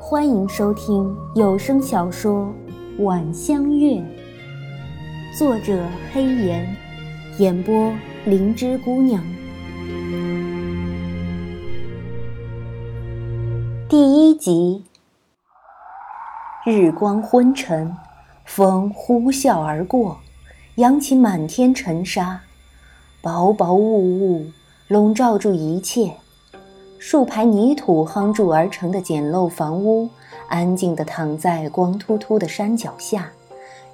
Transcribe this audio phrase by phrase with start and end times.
[0.00, 2.50] 欢迎收听有声小说
[3.04, 3.96] 《晚香月》，
[5.38, 6.74] 作者黑岩，
[7.38, 7.92] 演播
[8.24, 9.22] 灵芝姑娘。
[13.90, 14.84] 第一集。
[16.64, 17.94] 日光昏沉，
[18.46, 20.18] 风呼啸而过，
[20.76, 22.40] 扬起满天尘沙，
[23.20, 24.50] 薄薄雾雾
[24.88, 26.14] 笼罩住一切。
[27.04, 30.08] 数排泥土夯筑而成的简陋房屋，
[30.46, 33.28] 安静地躺在光秃秃的山脚下，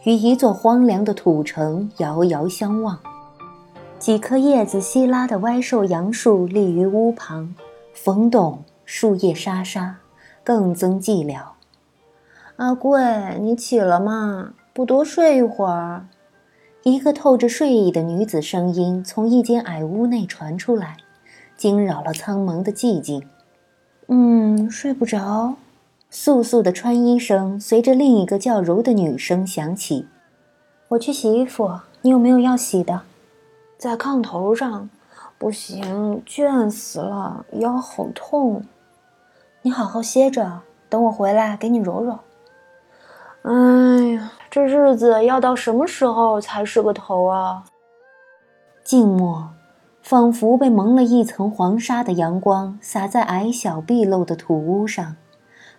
[0.05, 2.98] 与一座荒凉的土城遥遥相望。
[3.98, 7.55] 几棵叶子稀拉的歪瘦杨树立于屋旁，
[7.95, 9.97] 风动，树叶沙沙，
[10.45, 11.41] 更增寂寥。
[12.56, 13.00] 阿贵，
[13.41, 14.52] 你起了吗？
[14.75, 16.06] 不多睡一会儿。
[16.83, 20.98] 一个透着睡意的女子声音从一间矮屋内传出来。
[21.59, 23.29] 惊扰了苍茫的寂静。
[24.07, 25.57] 嗯，睡不着。
[26.11, 30.06] 簌簌的穿衣声随着另一个叫柔的女声响起。
[30.89, 33.03] 我去洗衣服，你有没有要洗的？
[33.77, 34.89] 在炕头上。
[35.41, 38.65] 不行，倦死了，腰好痛。
[39.62, 42.19] 你好好歇着，等我回来给你揉揉。
[43.43, 47.62] 哎呀，这日子要到什么时候才是个头啊？
[48.83, 49.48] 静默。
[50.09, 55.17] 仿佛被蒙了一层黄沙的阳光洒在矮小闭漏的土屋上，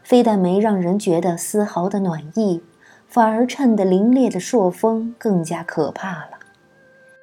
[0.04, 2.62] 非但没让人觉得丝毫的暖意，
[3.08, 6.38] 反而衬得凛冽的朔风更加可怕了。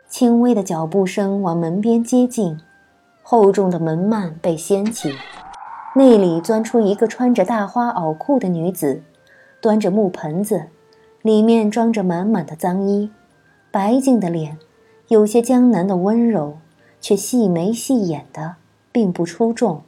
[0.08, 2.58] 轻微的脚步声往门边接近，
[3.22, 5.14] 厚重的门幔被掀起，
[5.94, 9.00] 内里钻出一个穿着大花袄裤的女子，
[9.60, 10.64] 端着木盆子，
[11.22, 13.12] 里面装着满满的脏衣，
[13.70, 14.58] 白净的脸，
[15.06, 16.58] 有些江南的温柔。
[17.00, 18.56] 却细眉细眼的，
[18.90, 19.82] 并不出众。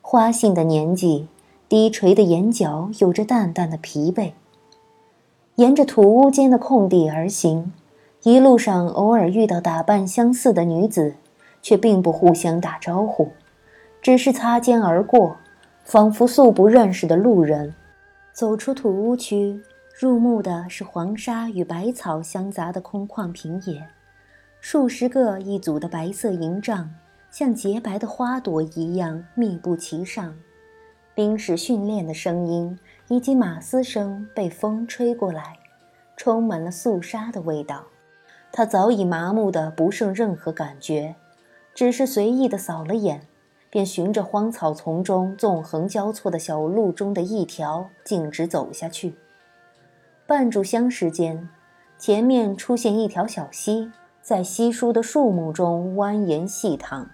[0.00, 1.28] 花性的年纪，
[1.68, 4.32] 低垂的眼角有着淡淡的疲惫。
[5.56, 7.72] 沿着土屋间的空地而行，
[8.22, 11.14] 一路上偶尔遇到打扮相似的女子，
[11.60, 13.28] 却并不互相打招呼，
[14.00, 15.36] 只是擦肩而过，
[15.84, 17.74] 仿佛素不认识的路人。
[18.32, 19.60] 走出土屋区，
[19.98, 23.86] 入目的是黄沙与百草相杂的空旷平野。
[24.64, 26.88] 数十个一组的白色营帐，
[27.32, 30.36] 像洁白的花朵一样密布其上。
[31.16, 32.78] 兵士训练的声音
[33.08, 35.58] 以及马嘶声被风吹过来，
[36.16, 37.84] 充满了肃杀的味道。
[38.52, 41.16] 他早已麻木的不剩任何感觉，
[41.74, 43.26] 只是随意的扫了眼，
[43.68, 49.16] 便循着荒草丛中纵横交错的小路中的一条径直走下去。
[50.24, 51.48] 半炷香时间，
[51.98, 53.90] 前面出现一条小溪。
[54.22, 57.04] 在稀疏的树木中蜿蜒细淌，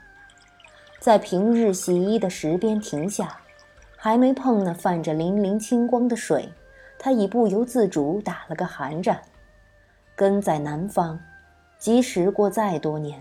[1.01, 3.41] 在平日洗衣的石边停下，
[3.97, 6.47] 还没碰那泛着粼粼清光的水，
[6.99, 9.23] 他已不由自主打了个寒战。
[10.15, 11.19] 根在南方，
[11.79, 13.19] 即使过再多年，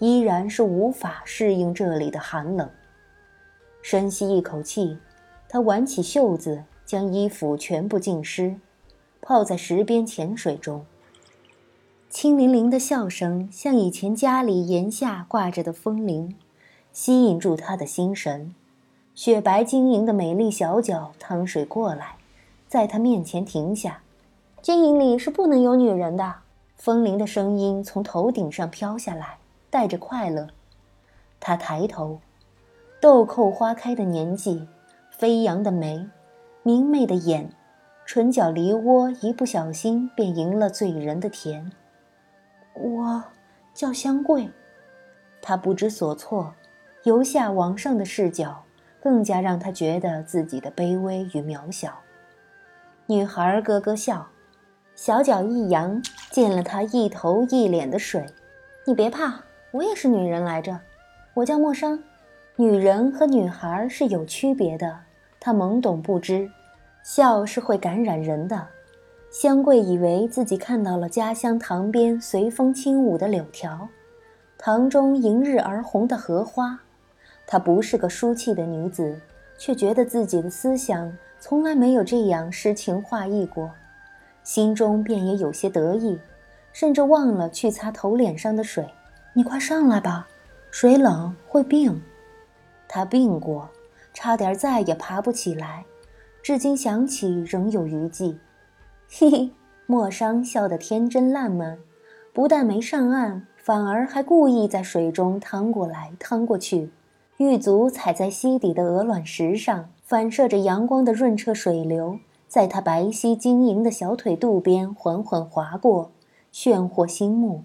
[0.00, 2.68] 依然是无法适应这里的寒冷。
[3.80, 4.98] 深吸一口气，
[5.48, 8.56] 他挽起袖子，将衣服全部浸湿，
[9.20, 10.84] 泡在石边浅水中。
[12.10, 16.34] 清灵灵的笑声，像以前家里檐下挂着的风铃，
[16.92, 18.52] 吸引住他的心神。
[19.14, 22.16] 雪白晶莹的美丽小脚趟水过来，
[22.66, 24.02] 在他面前停下。
[24.60, 26.34] 军营里是不能有女人的。
[26.74, 29.38] 风铃的声音从头顶上飘下来，
[29.70, 30.48] 带着快乐。
[31.38, 32.18] 他抬头，
[33.00, 34.66] 豆蔻花开的年纪，
[35.12, 36.08] 飞扬的眉，
[36.64, 37.52] 明媚的眼，
[38.04, 41.70] 唇角梨窝一不小心便赢了醉人的甜。
[42.80, 43.22] 我
[43.74, 44.48] 叫香桂，
[45.42, 46.54] 他不知所措，
[47.04, 48.64] 由下往上的视角
[49.02, 52.00] 更加让他觉得自己的卑微与渺小。
[53.06, 54.26] 女孩咯咯笑，
[54.94, 58.24] 小脚一扬，溅了他一头一脸的水。
[58.86, 59.40] 你别怕，
[59.72, 60.78] 我也是女人来着，
[61.34, 62.02] 我叫莫商。
[62.56, 65.00] 女人和女孩是有区别的，
[65.38, 66.50] 他懵懂不知，
[67.02, 68.66] 笑是会感染人的。
[69.30, 73.88] 香桂以为自己看到了家乡塘边随风轻舞的柳条，
[74.58, 76.80] 塘中迎日而红的荷花。
[77.46, 79.20] 她不是个书气的女子，
[79.56, 83.70] 却觉得自己的思想从来没有这样诗情画意过，
[84.42, 86.18] 心中便也有些得意，
[86.72, 88.84] 甚至忘了去擦头脸上的水。
[89.32, 90.26] 你快上来吧，
[90.72, 92.02] 水冷会病。
[92.88, 93.70] 她病过，
[94.12, 95.84] 差点再也爬不起来，
[96.42, 98.36] 至今想起仍有余悸。
[99.12, 99.50] 嘿嘿，
[99.86, 101.78] 莫商笑得天真烂漫，
[102.32, 106.90] 不但没上岸，反而还故意在水中趟过来趟过去，
[107.38, 116.12] 玉足踩在溪底的鹅卵石上，反射着阳光的润澈水流，在他白皙晶莹的小腿肚边缓缓划过，
[116.52, 117.64] 炫惑心目。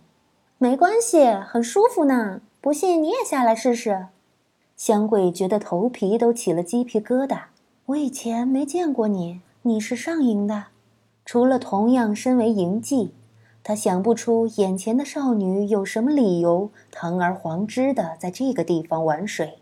[0.58, 2.42] 没关系，很舒服呢。
[2.60, 4.08] 不信你也下来试试。
[4.76, 7.44] 香桂觉得头皮都起了鸡皮疙瘩。
[7.86, 10.66] 我以前没见过你，你是上营的？
[11.26, 13.10] 除了同样身为营妓，
[13.64, 19.58] 他想不出眼前的少女有什么理由堂而皇之的在这个地方玩水。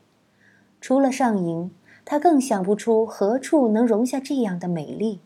[0.81, 1.71] 除了上营，
[2.03, 5.21] 他更想不出何处能容下这样的美丽。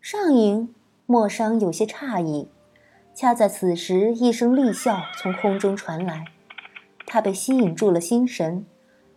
[0.00, 2.48] 上营，莫商有些诧异。
[3.14, 6.24] 恰在此时，一声厉笑从空中传来，
[7.06, 8.64] 他被吸引住了心神，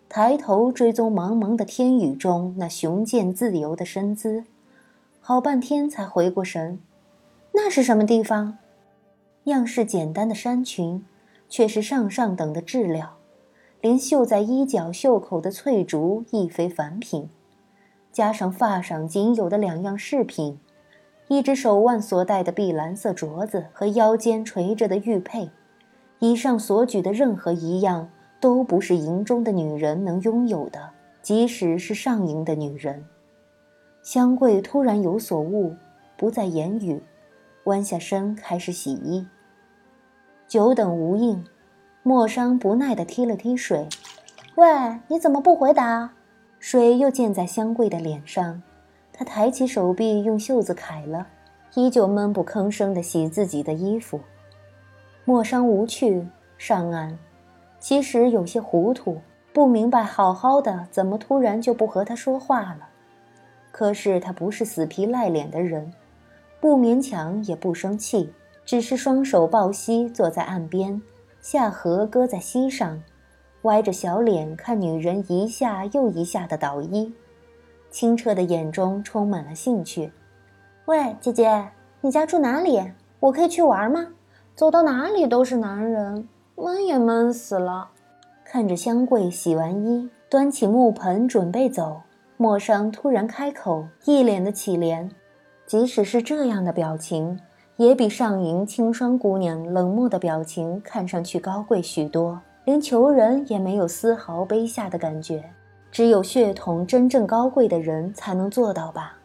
[0.09, 4.43] 抬头追踪茫茫的天宇中那雄健自由的身姿，
[5.29, 6.79] 好半天才回过神。
[7.51, 8.59] 那是什么地方？
[9.43, 11.03] 样式简单的衫裙，
[11.49, 13.17] 却是上上等的质料。
[13.81, 17.27] 连绣在衣角袖口的翠竹亦非凡品，
[18.09, 20.57] 加上发上仅有的两样饰品，
[21.27, 25.49] 一只手腕所戴的碧蓝色镯子和腰间垂着的玉佩，
[26.19, 28.09] 以上所举的任何一样
[28.39, 30.91] 都不是营中的女人能拥有的，
[31.21, 33.03] 即使是上营的女人。
[34.07, 35.75] 香桂突然有所悟，
[36.15, 37.03] 不再言语，
[37.65, 39.27] 弯下身开始洗衣。
[40.47, 41.43] 久等无应。
[42.03, 43.85] 莫商不耐地踢了踢水
[44.55, 44.65] ，“喂，
[45.09, 46.09] 你怎么不回答？”
[46.57, 48.63] 水又溅在香桂的脸上，
[49.11, 51.27] 他抬起手臂用袖子揩了，
[51.75, 54.21] 依旧闷不吭声地洗自己的衣服。
[55.25, 56.25] 莫商无趣，
[56.57, 57.17] 上岸，
[57.77, 59.19] 其实有些糊涂，
[59.51, 62.87] 不明白好好的怎么突然就不和他说话了。
[63.77, 65.93] 可是他不是死皮赖脸的人，
[66.59, 68.33] 不勉强也不生气，
[68.65, 70.99] 只是双手抱膝坐在岸边。
[71.41, 72.99] 下颌搁在膝上，
[73.61, 77.13] 歪着小脸看女人一下又一下的倒衣，
[77.91, 80.11] 清澈的眼中充满了兴趣。
[80.85, 81.67] 喂，姐姐，
[82.01, 82.83] 你家住哪里？
[83.19, 84.07] 我可以去玩吗？
[84.55, 87.91] 走到哪里都是男人，闷也闷死了。
[88.43, 92.01] 看着香桂洗完衣，端起木盆准备走，
[92.37, 95.09] 莫商突然开口，一脸的乞怜。
[95.65, 97.39] 即使是这样的表情。
[97.77, 105.43] 也比上营清霜姑娘冷漠的表情看上去高贵许多，连求人也没有丝毫卑下的感觉。
[105.91, 109.15] 只有血统真正高贵的人才能做到吧？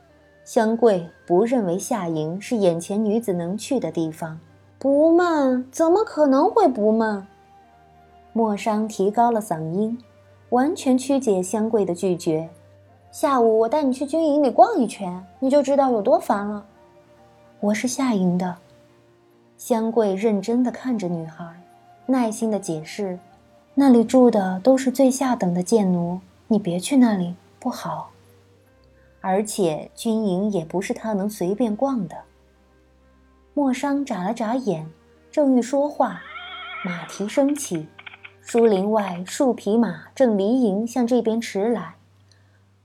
[0.44, 4.38] 香桂不认为夏营是眼前女子能去的地方，
[4.78, 7.26] 不闷，怎么可能会不闷？
[8.34, 9.98] 莫商提高了嗓音，
[10.50, 12.50] 完全曲解香桂的拒绝。
[13.12, 16.64] 下午我带你去军营里逛一圈，你就知道有多烦了。
[17.60, 18.56] 我是夏营的，
[19.58, 21.44] 香桂认真地看着女孩，
[22.06, 23.18] 耐心的解释
[23.76, 26.18] ：“那里住的都是最下等的贱奴，
[26.48, 28.10] 你别去那里，不好。
[29.20, 32.16] 而且军营也不是他能随便逛的。”
[33.52, 34.86] 莫商眨了眨眼，
[35.30, 36.22] 正欲说话，
[36.82, 37.86] 马蹄声起，
[38.40, 41.96] 树林外数匹马正离营向这边驰来。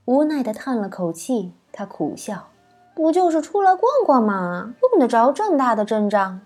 [0.08, 2.48] 无奈地叹了口气，他苦笑。
[2.94, 4.72] 不就是出来逛逛嘛？
[4.80, 6.40] 用得着这么大的阵仗？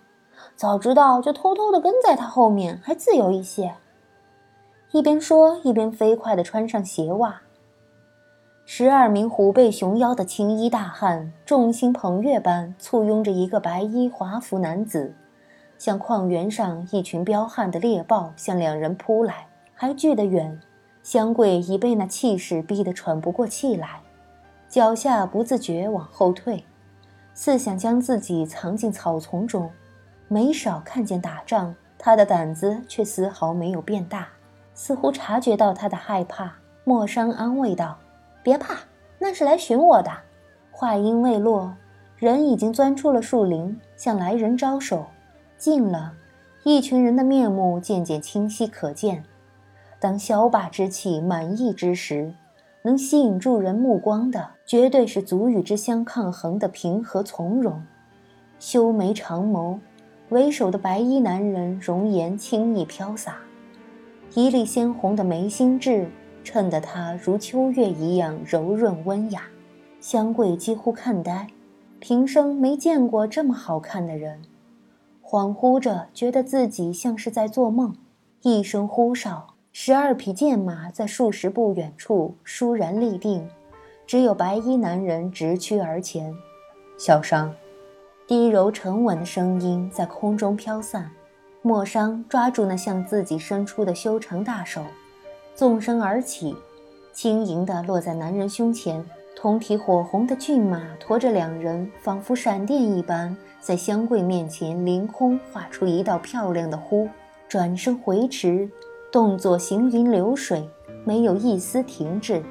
[0.56, 3.74] 早知道就偷偷的跟在他后面，还自由一些。
[4.90, 7.42] 一边说，一边飞快地穿上鞋袜。
[8.64, 15.14] 十二名虎背熊腰的青衣大汉，众星捧月般簇拥着一个白衣华服男子，
[15.78, 19.46] 像旷原上一群彪悍的猎豹向两人扑来。
[19.72, 20.60] 还距得远，
[21.02, 24.00] 香桂已被那气势逼得喘不过气来。
[24.68, 26.64] 脚下不自觉往后退，
[27.34, 29.70] 似想将自己藏进草丛中。
[30.28, 34.28] 没少看见打仗，他的胆子却丝毫没有变大，
[34.74, 36.54] 似乎察觉到他的害怕。
[36.84, 37.98] 莫商安慰道
[38.42, 38.78] ：“别怕，
[39.18, 40.10] 那是来寻我的。”
[40.72, 41.74] 话音未落，
[42.16, 45.04] 人已经钻出了树林，向来人招手。
[45.58, 46.14] 近了，
[46.64, 49.22] 一群人的面目渐渐清晰可见。
[50.02, 52.34] 当骁霸之气满溢之时。
[52.84, 57.80] 能吸引住人目光的，绝对是足与之相抗衡的平和从容。
[58.58, 59.78] 修眉长眸，
[60.30, 63.36] 为首的白衣男人容颜轻易飘洒，
[64.34, 66.10] 一粒鲜红的眉心痣
[66.42, 69.42] 衬得他如秋月一样柔润温雅。
[70.00, 71.46] 香桂几乎看呆，
[72.00, 74.42] 平生没见过这么好看的人，
[75.22, 77.94] 恍惚着觉得自己像是在做梦。
[78.42, 79.51] 一声呼哨。
[79.74, 83.48] 十二匹剑马在数十步远处倏然立定，
[84.06, 86.34] 只有白衣男人直驱而前。
[86.98, 87.54] 小商，
[88.26, 91.10] 低柔沉稳的声音在空中飘散。
[91.62, 94.82] 莫商抓住那向自己伸出的修长大手，
[95.54, 96.54] 纵身而起，
[97.14, 99.02] 轻盈地落在男人胸前。
[99.34, 107.08] 通体火红的骏马驮着两人，仿佛闪电一般，在香桂面前凌空画出一道漂亮的弧，
[107.48, 108.68] 转身回驰，
[109.12, 110.66] 动作行云流水，
[111.04, 112.42] 没有一丝停滞。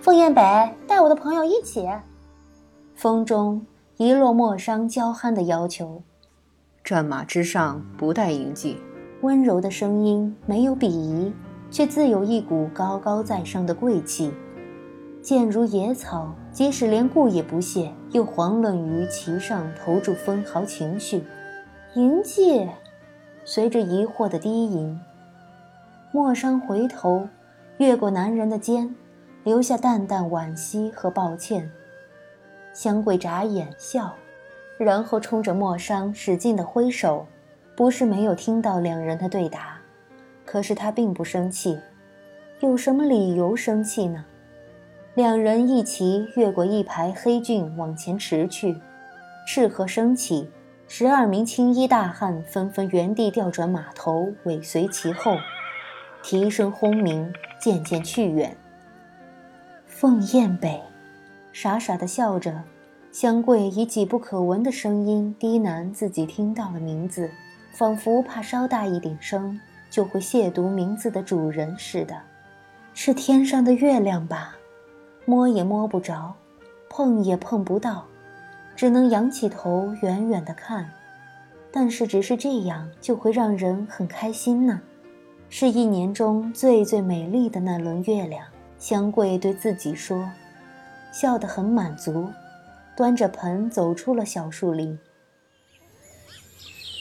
[0.00, 0.40] 凤燕北，
[0.86, 1.88] 带我的朋友一起。
[2.94, 3.66] 风中
[3.96, 6.04] 一落陌商娇憨的要求。
[6.84, 8.78] 战马之上不带营记。
[9.22, 11.32] 温柔的声音没有鄙夷，
[11.68, 14.32] 却自有一股高高在上的贵气。
[15.20, 21.24] 健如野草，即使连顾也不屑，又遑论于其上投注分毫情绪。
[21.94, 22.68] 营界，
[23.44, 25.00] 随着疑惑的低吟，
[26.14, 27.28] 莫商回头，
[27.78, 28.94] 越过男人的肩，
[29.42, 31.68] 留下淡淡惋惜和抱歉。
[32.72, 34.14] 香桂眨眼笑，
[34.78, 37.26] 然后冲着莫商使劲的挥手。
[37.74, 39.76] 不是没有听到两人的对答，
[40.46, 41.76] 可是他并不生气，
[42.60, 44.24] 有什么理由生气呢？
[45.14, 48.80] 两人一齐越过一排黑骏往前驰去，
[49.48, 50.48] 斥喝声起，
[50.86, 55.36] 十二名青衣大汉纷纷原地调转马头，尾随其后，
[56.26, 58.56] 蹄声轰鸣，渐渐去远。
[59.86, 60.80] 凤燕北，
[61.52, 62.62] 傻傻的笑着，
[63.12, 67.30] 香桂以几不可闻的声音低喃自己听到了名字，
[67.72, 72.16] 仿佛怕稍大一点声就会亵渎名字的主人似的。
[72.94, 74.56] 是天上的月亮吧？
[75.26, 76.34] 摸也摸不着，
[76.88, 78.06] 碰也碰不到，
[78.74, 80.88] 只能仰起头远远的看。
[81.70, 84.80] 但是只是这样就会让人很开心呢。
[85.48, 88.46] 是一年中最最美丽的那轮月亮，
[88.78, 90.28] 香桂对自己说，
[91.12, 92.28] 笑得很满足，
[92.96, 94.98] 端着盆走出了小树林。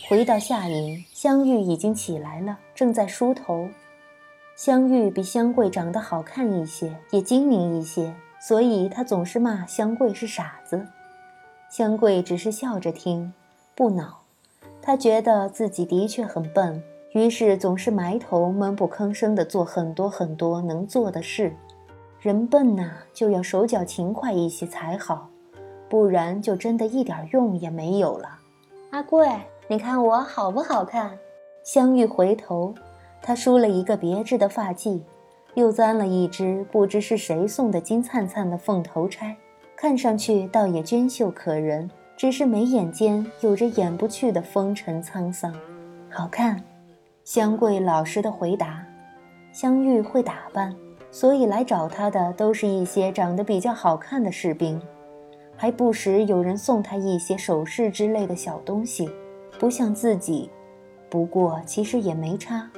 [0.07, 3.69] 回到夏营，香玉已经起来了，正在梳头。
[4.55, 10.85] 香玉比香桂长得好看一些，也精明一些，所以她总是骂香桂是傻子。
[11.71, 13.33] 香桂只是笑着听，
[13.73, 14.21] 不恼。
[14.79, 16.83] 她觉得自己的确很笨，
[17.13, 21.55] 于是总是埋头闷不吭声地做很多很多能做的事。
[22.19, 25.29] 人笨呐，就要手脚勤快一些才好，
[25.89, 28.29] 不然就真的一点用也没有了。
[28.91, 29.27] 阿贵，
[29.67, 31.17] 你看我好不好看？
[31.63, 32.73] 香玉回头。
[33.21, 34.99] 他梳了一个别致的发髻，
[35.53, 39.35] 又簪了一只不知是谁送的金灿灿的凤头钗，
[39.77, 45.53] 看上去倒也娟秀可人，只是眉眼间有着掩不去的风尘沧桑。
[46.09, 46.61] 好看，
[47.23, 48.85] 香桂老实的回答。
[49.53, 50.75] 香玉会打扮，
[51.09, 54.81] 所以来找她的都是一些长得比较好看的士兵，
[55.55, 59.09] 还不时有人送她一些首饰之类的小东西，
[59.57, 60.49] 不像自己。
[61.09, 62.69] 不过其实也没差。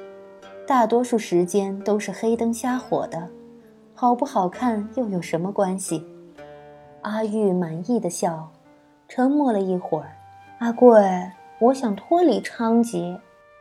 [0.67, 3.29] 大多数时间都是黑灯瞎火的，
[3.93, 6.05] 好不好看又有什么关系？
[7.01, 8.51] 阿玉满意的笑，
[9.07, 10.11] 沉默了一会儿。
[10.59, 11.01] 阿贵，
[11.59, 13.17] 我想脱离娼妓。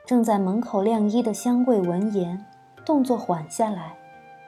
[0.07, 2.45] 正在门口晾衣的香桂闻言，
[2.85, 3.95] 动作缓下来。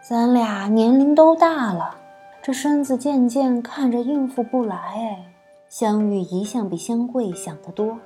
[0.03, 1.97] 咱俩年龄都大了，
[2.43, 4.77] 这身子渐渐看着应付不来。
[4.77, 5.25] 哎，
[5.71, 7.97] 香玉一向比香桂想得多，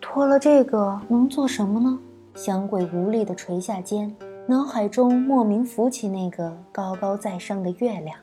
[0.00, 1.98] 脱了这个能做什么呢？
[2.36, 4.14] 香桂无力地垂下肩，
[4.46, 8.16] 脑海中莫名浮起那个高高在上的月亮，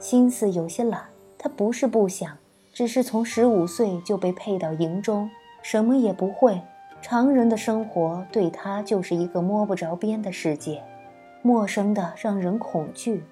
[0.00, 1.02] 心思有些懒。
[1.38, 2.36] 他不是不想，
[2.72, 5.30] 只是从十五岁就被配到营中，
[5.62, 6.60] 什么也不会。
[7.08, 10.82] 常人的生活对他就是一个摸不着边的世界，
[11.40, 13.22] 陌生的让人恐惧。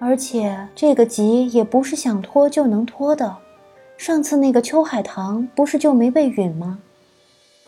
[0.00, 3.36] 而且这个急也不是想拖就能拖的。
[3.96, 6.80] 上次那个秋海棠不是就没被允吗？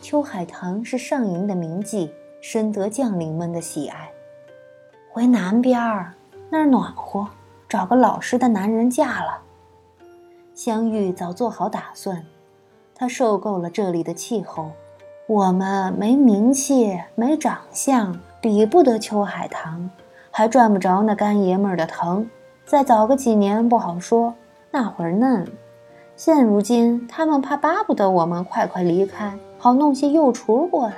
[0.01, 2.09] 秋海棠是上营的名妓，
[2.41, 4.09] 深得将领们的喜爱。
[5.09, 6.13] 回南边儿，
[6.49, 7.25] 那儿暖和，
[7.69, 9.37] 找个老实的男人嫁了。
[10.53, 12.25] 香玉早做好打算，
[12.93, 14.71] 她受够了这里的气候。
[15.27, 19.89] 我们没名气，没长相，比不得秋海棠，
[20.29, 22.29] 还赚不着那干爷们儿的疼。
[22.63, 24.35] 再早个几年不好说，
[24.69, 25.43] 那会儿嫩。
[26.15, 29.35] 现如今，他们怕巴不得我们快快离开。
[29.57, 30.97] 好弄些幼雏过来。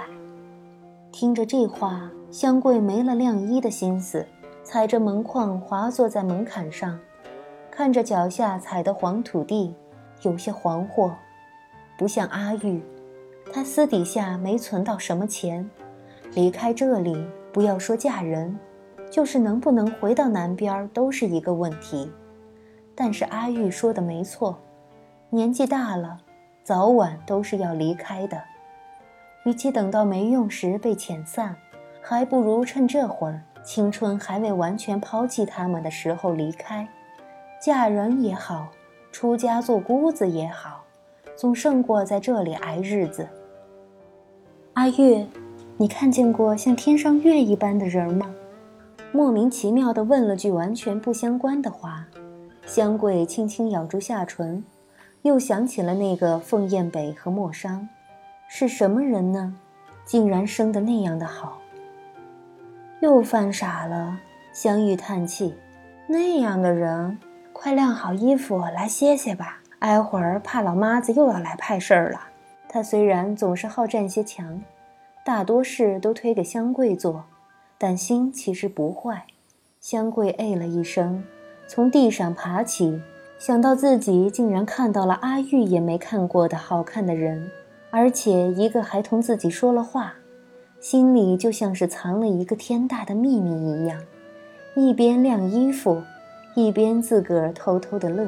[1.13, 4.27] 听着这话，香桂没了晾衣的心思，
[4.61, 6.99] 踩着门框滑坐在门槛上，
[7.71, 9.73] 看着脚下踩的黄土地，
[10.23, 11.11] 有些惶惑。
[11.97, 12.83] 不像阿玉，
[13.51, 15.69] 她私底下没存到什么钱，
[16.33, 18.57] 离开这里，不要说嫁人，
[19.09, 22.11] 就是能不能回到南边都是一个问题。
[22.93, 24.57] 但是阿玉说的没错，
[25.29, 26.17] 年纪大了，
[26.63, 28.41] 早晚都是要离开的。
[29.45, 31.55] 与其等到没用时被遣散，
[32.01, 36.87] 还不如趁这会儿青春还未完全抛弃他们的时候离开，
[37.61, 38.67] 嫁人也好，
[39.11, 40.76] 出家做姑子也好，
[41.37, 43.27] 总胜过在这里挨日子。
[44.73, 45.23] 阿月，
[45.77, 48.33] 你看见过像天上月一般的人吗？
[49.11, 52.07] 莫名其妙地问了句完全不相关的话。
[52.65, 54.63] 香桂轻轻咬住下唇，
[55.21, 57.87] 又想起了那个凤燕北和莫商，
[58.49, 59.55] 是什么人呢？
[60.05, 61.59] 竟然生得那样的好。
[62.99, 64.17] 又犯傻了，
[64.51, 65.53] 香玉叹气。
[66.07, 67.19] 那样的人，
[67.53, 72.21] 快晾好衣服来歇歇吧，挨会儿怕老妈子又要来派事儿了。
[72.69, 74.61] 他虽然总是好占些强，
[75.23, 77.25] 大多事都推给香桂做，
[77.77, 79.25] 但心其实不坏。
[79.79, 81.23] 香桂哎了一声，
[81.67, 83.01] 从地上爬起，
[83.37, 87.49] 想到自己竟然看到了阿玉也没看过的好看的人，
[87.89, 90.15] 而且一个还同自己说了话。
[90.79, 94.01] 心里就像是藏了一个天大的秘密一样，
[94.75, 96.03] 一边晾衣服，
[96.55, 98.27] 一边自个儿偷偷的乐。